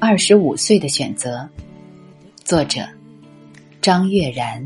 [0.00, 1.38] 二十五岁的选择》，
[2.44, 2.82] 作者
[3.82, 4.64] 张悦然。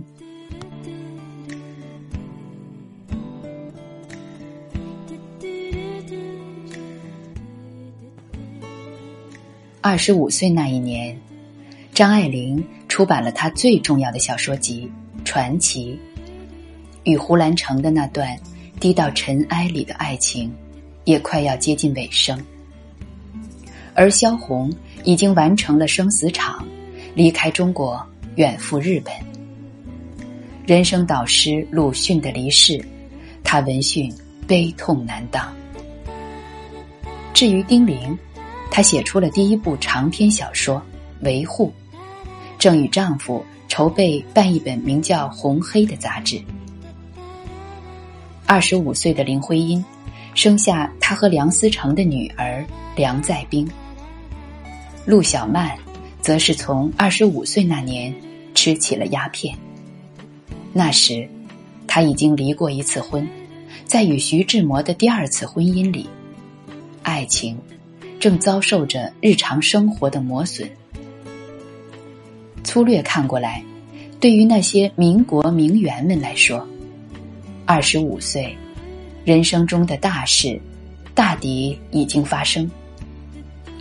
[9.81, 11.19] 二十五岁那一年，
[11.95, 14.87] 张爱玲出版了她最重要的小说集
[15.25, 15.99] 《传奇》，
[17.05, 18.39] 与胡兰成的那段
[18.79, 20.53] 低到尘埃里的爱情，
[21.05, 22.39] 也快要接近尾声。
[23.95, 24.73] 而萧红
[25.05, 26.67] 已经完成了生死场，
[27.15, 28.01] 离开中国，
[28.37, 29.13] 远赴日本。
[30.67, 32.83] 人生导师鲁迅的离世，
[33.43, 34.13] 他闻讯
[34.47, 35.53] 悲痛难当。
[37.35, 38.17] 至于丁玲，
[38.71, 40.77] 她写出了第一部长篇小说
[41.25, 41.73] 《维护》，
[42.59, 46.41] 正与丈夫筹备办一本名叫《红黑》的杂志。
[48.47, 49.85] 二十五岁的林徽因，
[50.35, 53.69] 生下她和梁思成的女儿梁再冰。
[55.05, 55.77] 陆小曼，
[56.21, 58.15] 则是从二十五岁那年
[58.55, 59.57] 吃起了鸦片。
[60.73, 61.29] 那时，
[61.89, 63.27] 她已经离过一次婚，
[63.85, 66.09] 在与徐志摩的第二次婚姻里，
[67.03, 67.59] 爱情
[68.21, 70.71] 正遭受着日常生活的磨损。
[72.63, 73.61] 粗略看过来，
[74.21, 76.65] 对于那些民国名媛们来说，
[77.67, 78.57] 二十五岁，
[79.25, 80.61] 人生中的大事，
[81.13, 82.71] 大抵已经发生。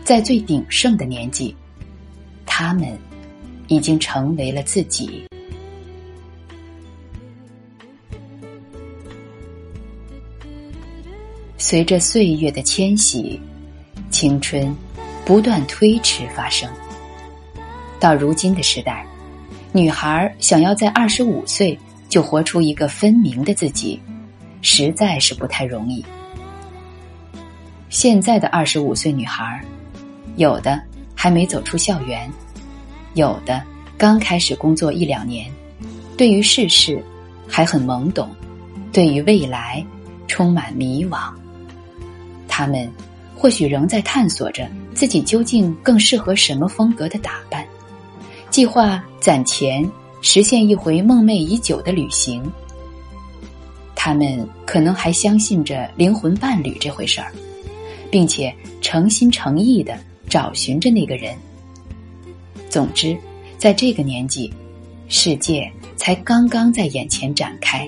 [0.03, 1.55] 在最鼎盛的年纪，
[2.45, 2.97] 他们
[3.67, 5.25] 已经成为了自己。
[11.57, 13.39] 随着岁月的迁徙，
[14.09, 14.75] 青春
[15.23, 16.69] 不断推迟发生。
[17.99, 19.05] 到如今的时代，
[19.71, 21.77] 女孩想要在二十五岁
[22.09, 24.01] 就活出一个分明的自己，
[24.61, 26.03] 实在是不太容易。
[27.89, 29.63] 现在的二十五岁女孩。
[30.41, 30.81] 有的
[31.13, 32.27] 还没走出校园，
[33.13, 33.61] 有的
[33.95, 35.45] 刚开始工作一两年，
[36.17, 36.99] 对于世事
[37.47, 38.27] 还很懵懂，
[38.91, 39.85] 对于未来
[40.27, 41.31] 充满迷惘。
[42.47, 42.91] 他们
[43.35, 47.63] 或许仍在探索着自己究竟更适合什么风格的打扮，
[48.49, 49.87] 计划攒钱
[50.23, 52.43] 实现一回梦寐已久的旅行。
[53.95, 57.31] 他们可能还相信着灵魂伴侣这回事儿，
[58.09, 58.51] 并且
[58.81, 59.95] 诚心诚意的。
[60.31, 61.35] 找寻着那个人。
[62.69, 63.17] 总之，
[63.57, 64.49] 在这个年纪，
[65.09, 67.85] 世界才刚刚在眼前展开。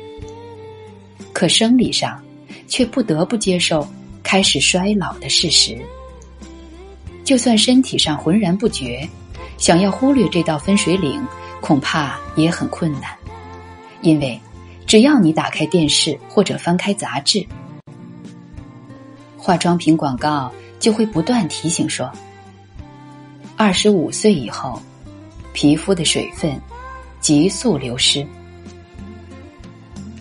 [1.31, 2.22] 可生理上，
[2.68, 3.88] 却不得不接受
[4.22, 5.78] 开始衰老的事实。
[7.24, 9.08] 就算身体上浑然不觉，
[9.58, 11.25] 想要忽略这道分水岭，
[11.62, 13.04] 恐怕也很困难。
[14.02, 14.38] 因为，
[14.86, 17.46] 只要你打开电视或者翻开杂志，
[19.38, 22.12] 化妆品广告就会不断提醒说。
[23.56, 24.81] 二十五岁以后，
[25.53, 26.59] 皮肤的水分
[27.22, 28.25] 急速流失。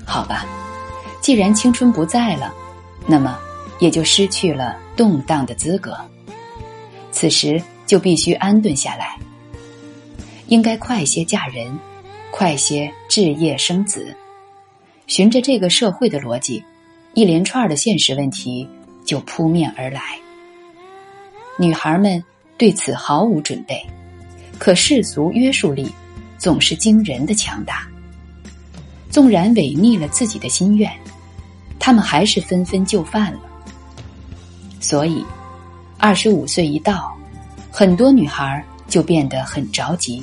[0.05, 0.47] 好吧，
[1.21, 2.55] 既然青春不在了，
[3.07, 3.39] 那么
[3.79, 5.97] 也就失去了动荡的资格。
[7.11, 9.19] 此时就必须安顿下来，
[10.49, 11.77] 应该快些嫁人，
[12.31, 14.15] 快些置业生子。
[15.07, 16.63] 循着这个社会的逻辑，
[17.15, 18.69] 一连串的现实问题
[19.05, 20.19] 就扑面而来。
[21.59, 22.23] 女孩们。
[22.63, 23.85] 对此毫无准备，
[24.57, 25.93] 可世俗约束力
[26.39, 27.89] 总是惊人的强大。
[29.11, 30.89] 纵然违逆了自己的心愿，
[31.81, 33.41] 他们还是纷纷就范了。
[34.79, 35.25] 所以，
[35.99, 37.13] 二十五岁一到，
[37.69, 40.23] 很多女孩就变得很着急，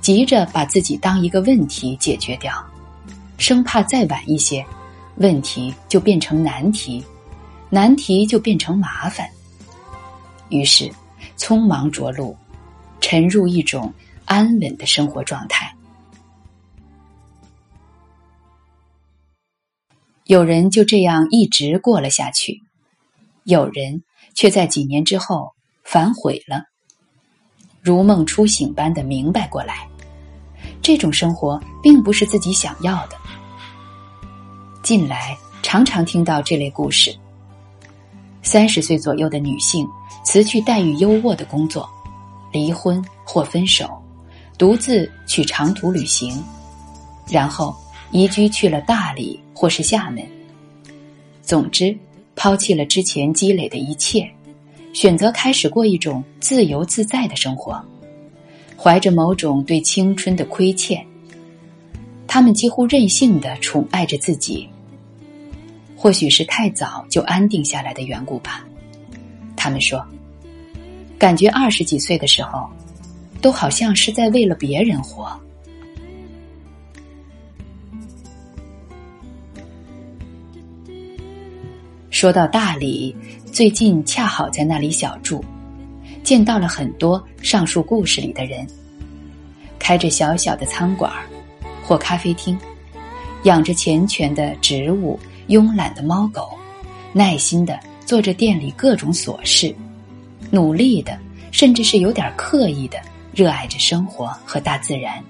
[0.00, 2.54] 急着把自己当一个问题解决掉，
[3.36, 4.64] 生怕再晚一些，
[5.16, 7.04] 问题就变成难题，
[7.68, 9.28] 难题就变成麻烦。
[10.48, 10.90] 于是。
[11.40, 12.36] 匆忙着陆，
[13.00, 13.94] 沉入一种
[14.26, 15.74] 安稳的生活状态。
[20.26, 22.60] 有人就这样一直过了下去，
[23.44, 24.04] 有人
[24.34, 25.50] 却在几年之后
[25.82, 26.64] 反悔了，
[27.80, 29.88] 如梦初醒般的明白过来，
[30.82, 33.16] 这种生活并不是自己想要的。
[34.82, 37.16] 近来常常听到这类故事。
[38.42, 39.86] 三十岁左右的女性
[40.24, 41.88] 辞去待遇优渥的工作，
[42.52, 43.90] 离婚或分手，
[44.58, 46.42] 独自去长途旅行，
[47.28, 47.74] 然后
[48.10, 50.24] 移居去了大理或是厦门。
[51.42, 51.96] 总之，
[52.34, 54.28] 抛弃了之前积累的一切，
[54.92, 57.80] 选择开始过一种自由自在的生活，
[58.76, 61.04] 怀着某种对青春的亏欠，
[62.26, 64.68] 他们几乎任性的宠爱着自己。
[66.02, 68.66] 或许是太早就安定下来的缘故吧。
[69.54, 70.02] 他们说
[71.20, 72.66] ：“感觉二十几岁的时候，
[73.42, 75.38] 都好像是在为了别人活。
[82.08, 83.14] 说到大理，
[83.52, 85.44] 最近恰好在那里小住，
[86.24, 88.66] 见到了很多上述故事里的人，
[89.78, 91.12] 开着小小的餐馆
[91.84, 92.58] 或咖啡厅，
[93.42, 95.20] 养着缱绻的植物、
[95.50, 96.56] 慵懒的猫狗，
[97.12, 99.74] 耐心的做着店里各种琐事，
[100.50, 101.18] 努力的，
[101.50, 102.98] 甚至是有点刻意的
[103.34, 105.22] 热爱着生活和大自然。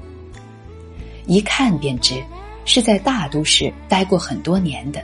[1.26, 2.22] 一看便知
[2.66, 5.02] 是在大都市待过很多年的，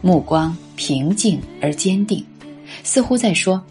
[0.00, 0.56] 目光。
[0.76, 2.26] 平静而坚定，
[2.82, 3.62] 似乎在说：“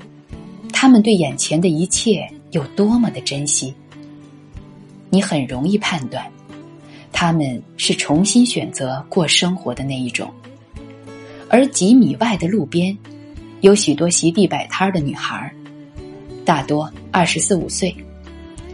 [0.71, 3.75] 他们对眼前的一切有多么的珍惜。”
[5.11, 6.25] 你很容易判断，
[7.11, 10.33] 他们是重新选择过生活的那一种。
[11.53, 12.97] 而几米外的路边，
[13.61, 15.53] 有许多席地摆摊的女孩，
[16.43, 17.95] 大多二十四五岁，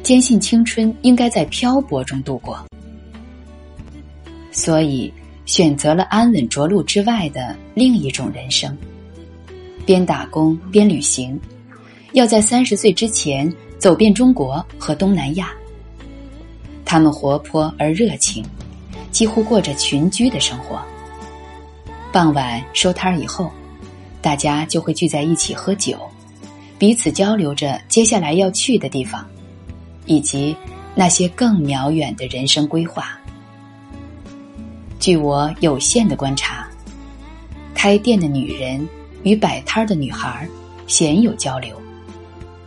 [0.02, 2.66] 坚信青春应该在漂泊中度过，
[4.50, 5.14] 所以。
[5.46, 8.78] 选择了安稳着陆之外的另一种人生，
[9.84, 11.40] 边打工边旅行，
[12.14, 15.50] 要在三十岁之前走遍中国和东南亚。
[16.86, 18.46] 他们活泼而热情，
[19.10, 20.80] 几乎过着群居的生活。
[22.12, 23.52] 傍晚收摊儿以后，
[24.20, 26.00] 大家就会聚在一起喝酒，
[26.80, 29.24] 彼此交流着接下来要去的地方，
[30.08, 30.56] 以及
[30.96, 33.16] 那些更遥远的人生规划。
[35.00, 36.68] 据我有限的观察，
[37.76, 38.88] 开店的女人
[39.22, 40.50] 与摆摊的女孩
[40.88, 41.80] 鲜有交流，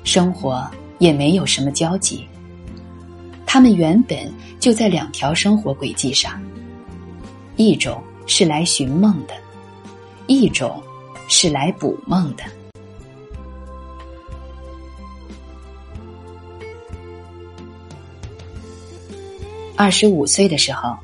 [0.04, 0.64] 生活
[1.00, 2.24] 也没有什么交集。
[3.44, 6.40] 他们原本就在两条生活轨迹上，
[7.56, 9.34] 一种是来寻梦的，
[10.26, 10.82] 一种
[11.28, 12.44] 是来捕梦的。
[19.76, 20.96] 二十五岁的时候。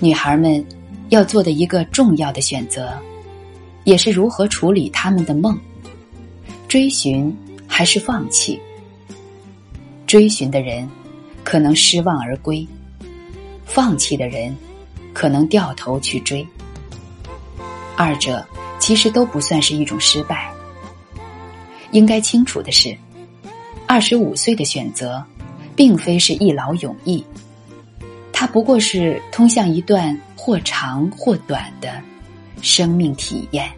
[0.00, 0.64] 女孩们
[1.08, 2.96] 要做的一个重要的选择，
[3.82, 5.58] 也是如何处理他们的梦：
[6.68, 7.36] 追寻
[7.66, 8.60] 还是放弃？
[10.06, 10.88] 追寻的人
[11.42, 12.64] 可能失望而归，
[13.66, 14.56] 放弃的人
[15.12, 16.46] 可能掉头去追。
[17.96, 18.46] 二者
[18.78, 20.52] 其实都不算是一种失败。
[21.90, 22.96] 应该清楚的是，
[23.86, 25.24] 二十五岁的选择，
[25.74, 27.24] 并非是一劳永逸。
[28.32, 32.00] 它不过是通向一段或长或短的
[32.62, 33.68] 生命体验。